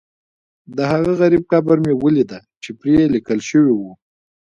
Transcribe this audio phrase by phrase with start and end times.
[0.77, 3.81] دهغه غریب قبر مې هم ولیده چې پرې لیکل شوي و.